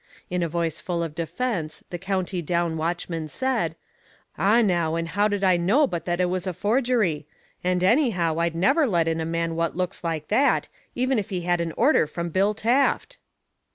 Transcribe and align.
In 0.31 0.41
a 0.41 0.49
voice 0.49 0.79
full 0.79 1.03
of 1.03 1.13
defense 1.13 1.83
the 1.91 1.99
County 1.99 2.41
Down 2.41 2.75
watchman 2.75 3.27
said: 3.27 3.75
"Ah, 4.35 4.63
now, 4.63 4.95
and 4.95 5.09
how 5.09 5.27
did 5.27 5.43
I 5.43 5.57
know 5.57 5.85
but 5.85 6.05
that 6.05 6.19
it 6.19 6.25
was 6.25 6.47
a 6.47 6.53
forgery? 6.53 7.27
And 7.63 7.83
anyhow, 7.83 8.39
I'd 8.39 8.55
never 8.55 8.87
let 8.87 9.07
in 9.07 9.21
a 9.21 9.25
man 9.25 9.55
what 9.55 9.77
looks 9.77 10.03
like 10.03 10.29
that, 10.29 10.69
even 10.95 11.19
if 11.19 11.29
he 11.29 11.41
had 11.41 11.61
an 11.61 11.71
order 11.73 12.07
from 12.07 12.29
Bill 12.29 12.55
Taft." 12.55 13.19